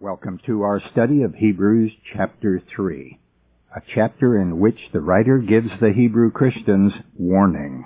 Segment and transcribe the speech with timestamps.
[0.00, 3.18] Welcome to our study of Hebrews chapter 3,
[3.74, 7.84] a chapter in which the writer gives the Hebrew Christians warning.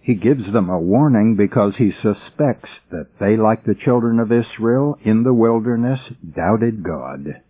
[0.00, 4.98] He gives them a warning because he suspects that they, like the children of Israel
[5.04, 6.00] in the wilderness,
[6.34, 7.40] doubted God.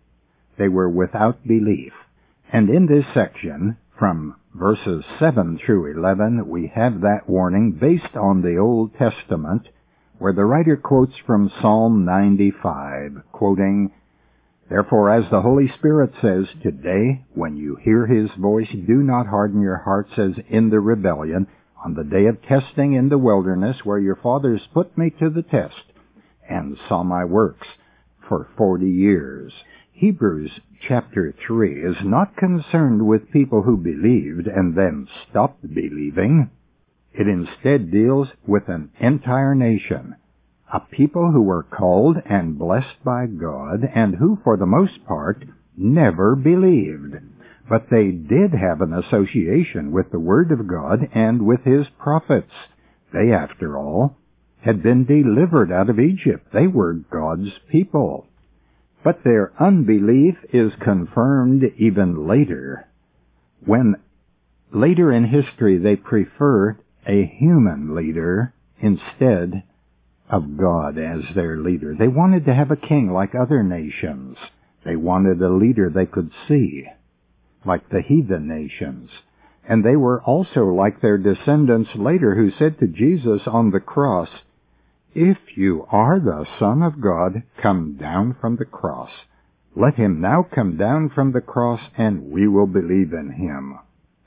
[0.59, 1.93] They were without belief.
[2.51, 8.43] And in this section, from verses 7 through 11, we have that warning based on
[8.43, 9.69] the Old Testament,
[10.19, 13.91] where the writer quotes from Psalm 95, quoting,
[14.73, 19.61] Therefore, as the Holy Spirit says, Today, when you hear his voice, do not harden
[19.61, 21.45] your hearts as in the rebellion,
[21.85, 25.43] on the day of testing in the wilderness, where your fathers put me to the
[25.43, 25.83] test,
[26.49, 27.67] and saw my works
[28.27, 29.53] for forty years.
[29.91, 36.49] Hebrews chapter 3 is not concerned with people who believed and then stopped believing.
[37.13, 40.15] It instead deals with an entire nation
[40.73, 45.45] a people who were called and blessed by God and who, for the most part,
[45.77, 47.13] never believed.
[47.69, 52.51] But they did have an association with the Word of God and with His prophets.
[53.13, 54.17] They, after all,
[54.61, 56.47] had been delivered out of Egypt.
[56.51, 58.25] They were God's people.
[59.03, 62.87] But their unbelief is confirmed even later,
[63.63, 63.95] when
[64.73, 69.63] later in history they preferred a human leader instead
[70.29, 71.95] of God as their leader.
[71.97, 74.37] They wanted to have a king like other nations.
[74.85, 76.85] They wanted a leader they could see,
[77.65, 79.09] like the heathen nations.
[79.67, 84.29] And they were also like their descendants later who said to Jesus on the cross,
[85.13, 89.11] If you are the Son of God, come down from the cross.
[89.75, 93.79] Let him now come down from the cross and we will believe in him.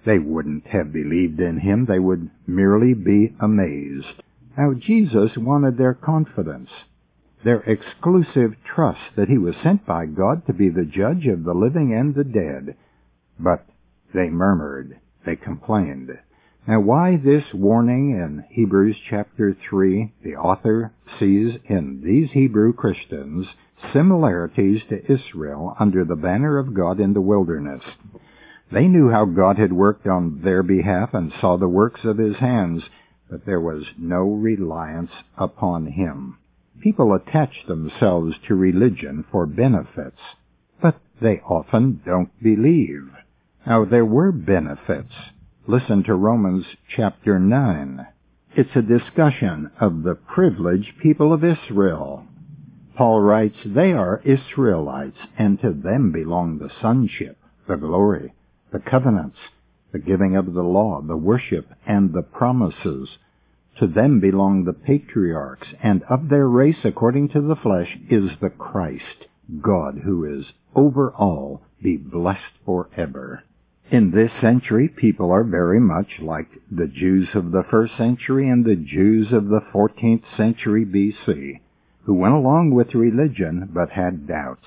[0.04, 1.86] They wouldn't have believed in him.
[1.86, 4.22] They would merely be amazed.
[4.56, 6.70] Now, Jesus wanted their confidence,
[7.44, 11.54] their exclusive trust that he was sent by God to be the judge of the
[11.54, 12.76] living and the dead.
[13.38, 13.66] But
[14.14, 16.10] they murmured, they complained.
[16.66, 20.12] Now, why this warning in Hebrews chapter 3?
[20.24, 23.46] The author sees in these Hebrew Christians
[23.92, 27.82] similarities to Israel under the banner of God in the wilderness.
[28.72, 32.36] They knew how God had worked on their behalf and saw the works of his
[32.36, 32.82] hands,
[33.30, 36.38] but there was no reliance upon him.
[36.80, 40.20] People attach themselves to religion for benefits,
[40.80, 43.10] but they often don't believe.
[43.66, 45.12] Now, there were benefits.
[45.66, 46.64] Listen to Romans
[46.94, 48.06] chapter 9.
[48.54, 52.26] It's a discussion of the privileged people of Israel.
[52.96, 58.32] Paul writes, They are Israelites, and to them belong the sonship, the glory,
[58.72, 59.36] the covenants,
[59.92, 63.08] the giving of the law, the worship, and the promises.
[63.78, 68.50] To them belong the patriarchs, and of their race according to the flesh is the
[68.50, 69.26] Christ,
[69.60, 73.42] God who is over all, be blessed forever.
[73.90, 78.64] In this century, people are very much like the Jews of the first century and
[78.64, 81.60] the Jews of the 14th century BC,
[82.04, 84.66] who went along with religion but had doubts.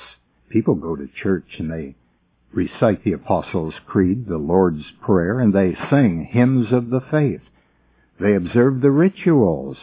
[0.49, 1.95] People go to church and they
[2.51, 7.41] recite the Apostles' Creed, the Lord's Prayer, and they sing hymns of the faith.
[8.19, 9.77] They observe the rituals,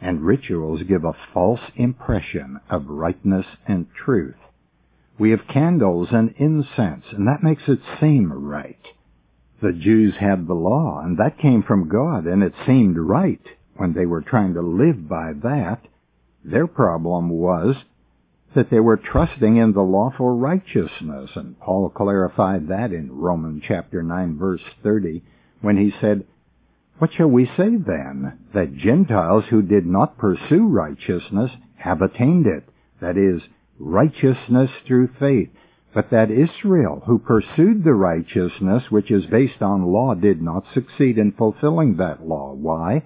[0.00, 4.36] and rituals give a false impression of rightness and truth.
[5.18, 8.80] We have candles and incense, and that makes it seem right.
[9.60, 13.42] The Jews had the law, and that came from God, and it seemed right
[13.76, 15.80] when they were trying to live by that.
[16.44, 17.76] Their problem was
[18.54, 24.02] that they were trusting in the lawful righteousness, and Paul clarified that in Romans chapter
[24.02, 25.22] 9 verse 30
[25.60, 26.24] when he said,
[26.98, 28.38] What shall we say then?
[28.54, 32.68] That Gentiles who did not pursue righteousness have attained it,
[33.00, 33.42] that is,
[33.78, 35.48] righteousness through faith,
[35.94, 41.18] but that Israel, who pursued the righteousness which is based on law, did not succeed
[41.18, 42.52] in fulfilling that law.
[42.52, 43.02] Why?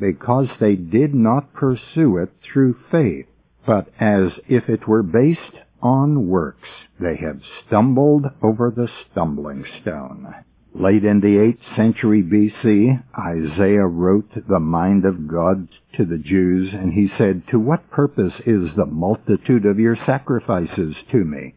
[0.00, 3.26] Because they did not pursue it through faith
[3.66, 6.68] but as if it were based on works.
[7.00, 10.34] They have stumbled over the stumbling stone.
[10.74, 16.72] Late in the 8th century BC, Isaiah wrote the mind of God to the Jews,
[16.72, 21.54] and he said, To what purpose is the multitude of your sacrifices to me?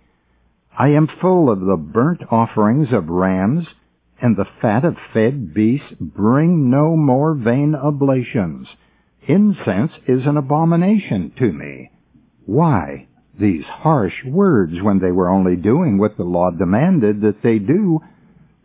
[0.78, 3.68] I am full of the burnt offerings of rams,
[4.22, 8.68] and the fat of fed beasts bring no more vain oblations.
[9.28, 11.92] Incense is an abomination to me.
[12.46, 13.08] Why
[13.40, 18.00] these harsh words when they were only doing what the law demanded that they do?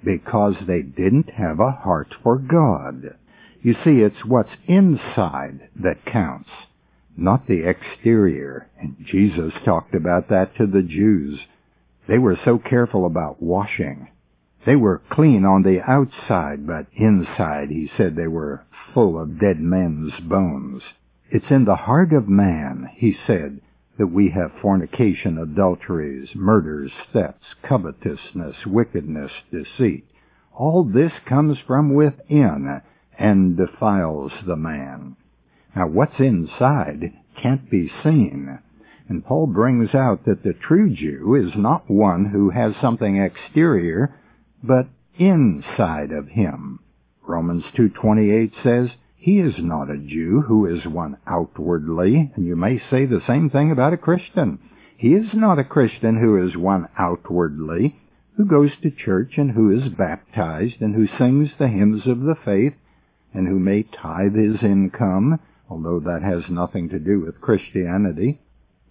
[0.04, 3.16] Because they didn't have a heart for God.
[3.62, 6.50] You see, it's what's inside that counts,
[7.16, 8.68] not the exterior.
[8.78, 11.40] And Jesus talked about that to the Jews.
[12.08, 14.08] They were so careful about washing.
[14.64, 18.64] They were clean on the outside, but inside he said they were
[18.96, 20.82] full of dead men's bones.
[21.31, 23.60] It's in the heart of man, he said,
[23.98, 30.06] that we have fornication, adulteries, murders, thefts, covetousness, wickedness, deceit.
[30.54, 32.81] All this comes from within
[33.19, 35.16] and defiles the man.
[35.75, 38.58] Now what's inside can't be seen.
[39.10, 44.19] And Paul brings out that the true Jew is not one who has something exterior,
[44.62, 44.88] but
[45.19, 46.81] inside of him.
[47.26, 52.78] Romans 2.28 says, He is not a Jew who is one outwardly, and you may
[52.90, 54.58] say the same thing about a Christian.
[54.96, 57.96] He is not a Christian who is one outwardly,
[58.37, 62.37] who goes to church and who is baptized and who sings the hymns of the
[62.44, 62.75] faith
[63.34, 65.38] and who may tithe his income
[65.69, 68.40] although that has nothing to do with Christianity.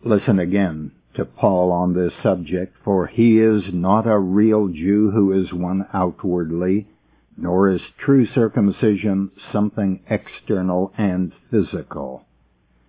[0.04, 5.32] Listen again to Paul on this subject, for he is not a real Jew who
[5.32, 6.88] is one outwardly,
[7.38, 12.26] nor is true circumcision something external and physical.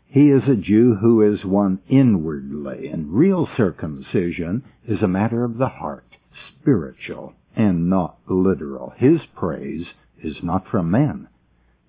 [0.07, 5.59] He is a Jew who is one inwardly, and real circumcision is a matter of
[5.59, 6.17] the heart,
[6.49, 8.95] spiritual, and not literal.
[8.97, 9.87] His praise
[10.23, 11.29] is not from men,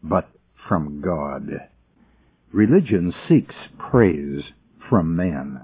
[0.01, 0.30] but
[0.68, 1.69] from God.
[2.51, 4.44] Religion seeks praise
[4.89, 5.59] from men.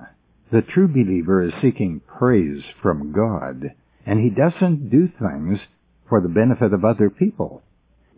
[0.51, 3.73] The true believer is seeking praise from God,
[4.05, 5.59] and he doesn't do things
[6.13, 7.63] for the benefit of other people.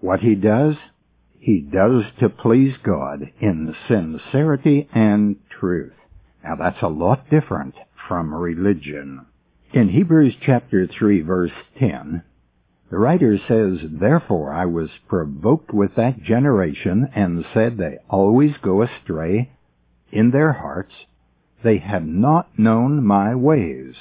[0.02, 0.76] What he does,
[1.40, 5.94] he does to please God in sincerity and truth.
[6.44, 7.74] Now that's a lot different
[8.06, 9.26] from religion.
[9.72, 12.22] In Hebrews chapter 3 verse 10,
[12.92, 18.82] the writer says, Therefore I was provoked with that generation, and said, They always go
[18.82, 19.52] astray
[20.12, 20.92] in their hearts.
[21.64, 23.96] They have not known my ways.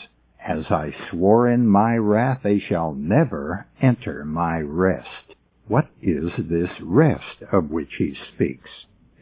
[0.46, 5.35] As I swore in my wrath, they shall never enter my rest.
[5.69, 8.69] What is this rest of which he speaks?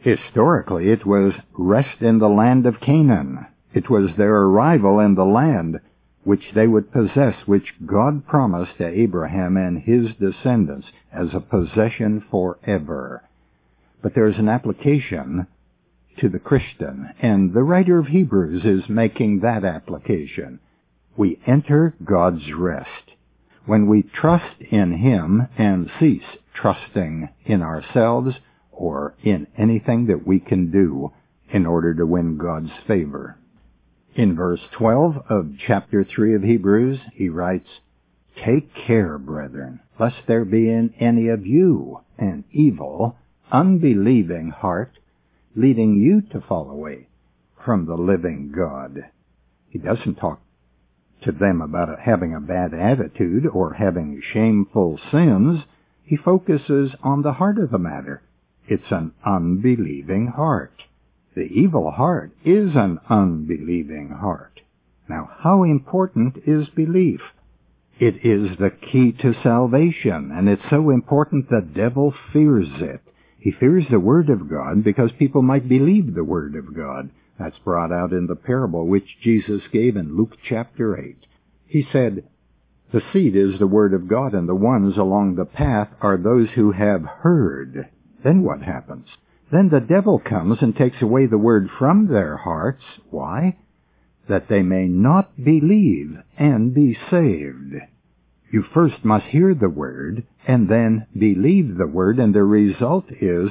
[0.01, 3.45] Historically, it was rest in the land of Canaan.
[3.73, 5.79] It was their arrival in the land
[6.25, 12.19] which they would possess, which God promised to Abraham and his descendants as a possession
[12.29, 13.23] forever.
[14.01, 15.47] But there's an application
[16.17, 20.59] to the Christian, and the writer of Hebrews is making that application.
[21.15, 23.11] We enter God's rest
[23.65, 26.23] when we trust in Him and cease
[26.53, 28.35] trusting in ourselves
[28.71, 31.11] or in anything that we can do
[31.51, 33.37] in order to win God's favor.
[34.15, 37.69] In verse 12 of chapter 3 of Hebrews, he writes,
[38.43, 43.17] Take care, brethren, lest there be in any of you an evil,
[43.51, 44.91] unbelieving heart,
[45.55, 47.07] leading you to fall away
[47.63, 49.05] from the living God.
[49.69, 50.41] He doesn't talk
[51.25, 55.63] to them about having a bad attitude or having shameful sins.
[56.03, 58.21] He focuses on the heart of the matter.
[58.67, 60.83] It's an unbelieving heart.
[61.35, 64.61] The evil heart is an unbelieving heart.
[65.09, 67.21] Now, how important is belief?
[67.99, 73.01] It is the key to salvation, and it's so important the devil fears it.
[73.39, 77.09] He fears the Word of God because people might believe the Word of God.
[77.39, 81.17] That's brought out in the parable which Jesus gave in Luke chapter 8.
[81.65, 82.23] He said,
[82.91, 86.49] The seed is the Word of God, and the ones along the path are those
[86.51, 87.89] who have heard.
[88.23, 89.07] Then what happens?
[89.51, 92.83] Then the devil comes and takes away the word from their hearts.
[93.09, 93.57] Why?
[94.27, 97.75] That they may not believe and be saved.
[98.51, 103.49] You first must hear the word and then believe the word and the result is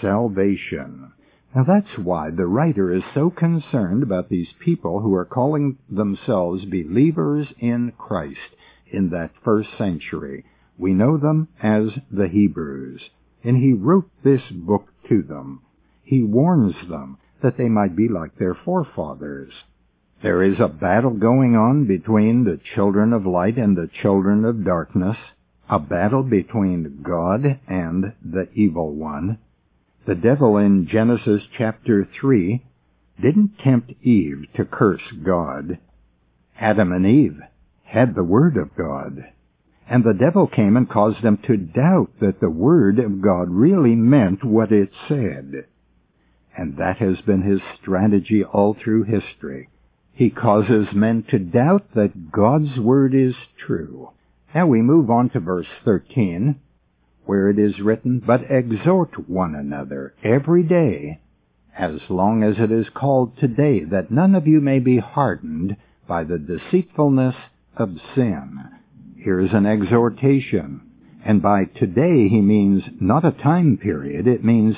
[0.00, 1.12] salvation.
[1.54, 6.64] Now that's why the writer is so concerned about these people who are calling themselves
[6.64, 8.54] believers in Christ
[8.86, 10.44] in that first century.
[10.78, 13.02] We know them as the Hebrews.
[13.42, 15.62] And he wrote this book to them.
[16.04, 19.52] He warns them that they might be like their forefathers.
[20.22, 24.64] There is a battle going on between the children of light and the children of
[24.64, 25.16] darkness,
[25.68, 29.38] a battle between God and the evil one.
[30.06, 32.62] The devil in Genesis chapter 3
[33.20, 35.78] didn't tempt Eve to curse God.
[36.58, 37.38] Adam and Eve
[37.84, 39.26] had the Word of God.
[39.86, 43.94] And the devil came and caused them to doubt that the Word of God really
[43.94, 45.66] meant what it said.
[46.56, 49.68] And that has been his strategy all through history.
[50.12, 53.34] He causes men to doubt that God's Word is
[53.66, 54.10] true.
[54.54, 56.58] Now we move on to verse 13,
[57.30, 61.20] where it is written, But exhort one another every day,
[61.78, 65.76] as long as it is called today, that none of you may be hardened
[66.08, 67.36] by the deceitfulness
[67.76, 68.58] of sin.
[69.16, 70.80] Here is an exhortation.
[71.24, 74.74] And by today he means not a time period, it means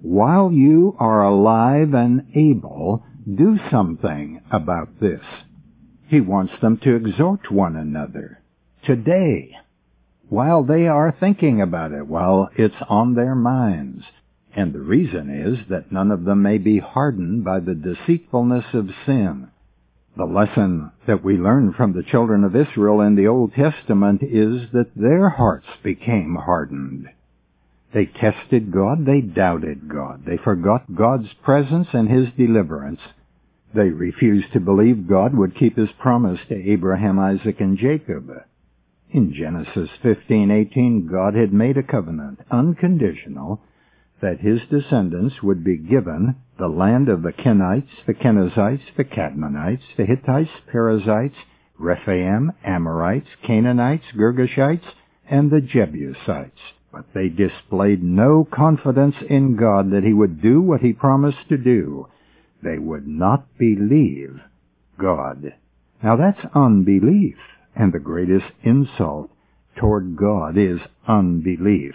[0.00, 5.24] while you are alive and able, do something about this.
[6.06, 8.44] He wants them to exhort one another
[8.84, 9.56] today,
[10.28, 14.04] while they are thinking about it, while it's on their minds.
[14.54, 18.90] And the reason is that none of them may be hardened by the deceitfulness of
[19.04, 19.48] sin.
[20.16, 24.70] The lesson that we learn from the children of Israel in the Old Testament is
[24.72, 27.10] that their hearts became hardened.
[27.92, 33.00] They tested God, they doubted God, they forgot God's presence and His deliverance.
[33.74, 38.30] They refused to believe God would keep His promise to Abraham, Isaac, and Jacob.
[39.16, 43.62] In Genesis 15:18, God had made a covenant, unconditional,
[44.20, 49.96] that his descendants would be given the land of the Kenites, the Kenizzites, the Cadmonites,
[49.96, 51.38] the Hittites, Perizzites,
[51.78, 54.84] Rephaim, Amorites, Canaanites, Girgashites,
[55.30, 56.74] and the Jebusites.
[56.92, 61.56] But they displayed no confidence in God that he would do what he promised to
[61.56, 62.06] do.
[62.62, 64.42] They would not believe
[64.98, 65.54] God.
[66.02, 67.38] Now that's unbelief,
[67.76, 69.30] and the greatest insult
[69.76, 71.94] toward God is unbelief.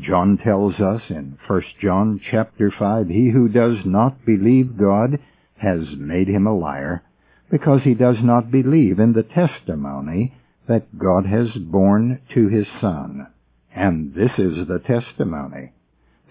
[0.00, 5.18] John tells us in 1 John chapter 5, He who does not believe God
[5.58, 7.02] has made him a liar,
[7.50, 10.34] because he does not believe in the testimony
[10.66, 13.28] that God has borne to his Son.
[13.74, 15.72] And this is the testimony,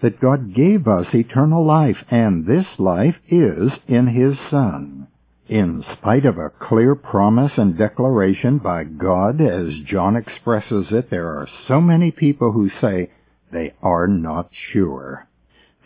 [0.02, 5.08] that God gave us eternal life, and this life is in his Son.
[5.52, 11.28] In spite of a clear promise and declaration by God, as John expresses it, there
[11.28, 13.10] are so many people who say,
[13.52, 15.28] they are not sure.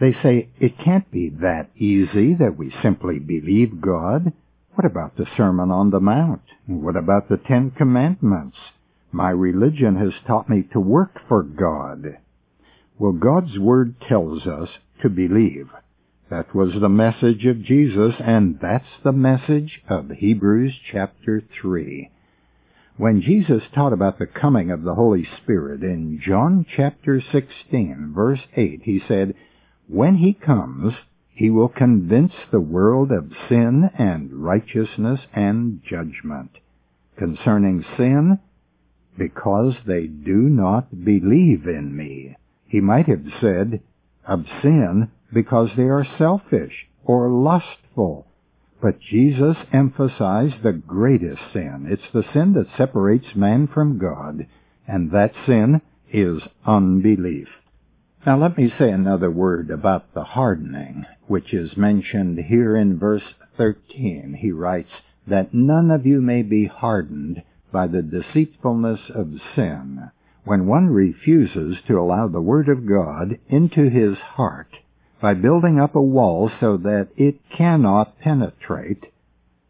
[0.00, 4.32] They say, it can't be that easy that we simply believe God.
[4.76, 6.42] What about the Sermon on the Mount?
[6.68, 8.56] What about the Ten Commandments?
[9.10, 12.18] My religion has taught me to work for God.
[13.00, 14.68] Well, God's Word tells us
[15.02, 15.70] to believe.
[16.28, 22.10] That was the message of Jesus, and that's the message of Hebrews chapter 3.
[22.96, 28.40] When Jesus taught about the coming of the Holy Spirit in John chapter 16, verse
[28.56, 29.34] 8, he said,
[29.86, 30.94] When he comes,
[31.32, 36.50] he will convince the world of sin and righteousness and judgment.
[37.16, 38.40] Concerning sin,
[39.16, 42.36] because they do not believe in me.
[42.66, 43.80] He might have said,
[44.26, 48.26] of sin, because they are selfish or lustful
[48.80, 51.86] but Jesus emphasized the greatest sin.
[51.88, 54.46] It's the sin that separates man from God,
[54.86, 55.80] and that sin
[56.12, 57.48] is unbelief.
[58.26, 63.22] Now let me say another word about the hardening, which is mentioned here in verse
[63.56, 64.38] 13.
[64.40, 64.90] He writes,
[65.26, 67.42] that none of you may be hardened
[67.72, 70.10] by the deceitfulness of sin.
[70.44, 74.68] When one refuses to allow the Word of God into his heart,
[75.26, 79.06] by building up a wall so that it cannot penetrate,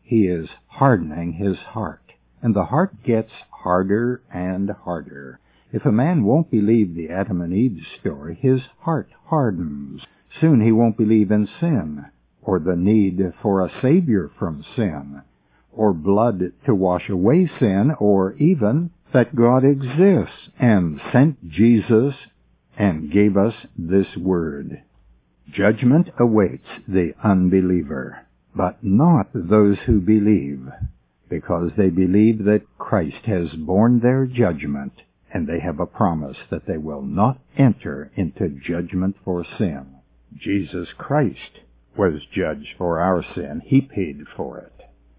[0.03, 2.13] he is hardening his heart.
[2.43, 5.41] And the heart gets harder and harder.
[5.73, 10.03] If a man won't believe the Adam and Eve story, his heart hardens.
[10.43, 12.05] Soon he won't believe in sin,
[12.43, 15.23] or the need for a Savior from sin,
[15.73, 22.15] or blood to wash away sin, or even that God exists and sent Jesus
[22.77, 24.83] and gave us this word.
[25.51, 30.69] Judgment awaits the unbeliever, but not those who believe,
[31.29, 34.93] because they believe that Christ has borne their judgment,
[35.33, 39.97] and they have a promise that they will not enter into judgment for sin.
[40.37, 41.61] Jesus Christ
[41.97, 43.63] was judged for our sin.
[43.65, 44.73] He paid for it.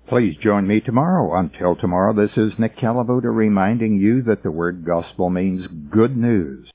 [0.07, 1.37] Please join me tomorrow.
[1.37, 6.69] Until tomorrow, this is Nick Calavuta reminding you that the word gospel means good news.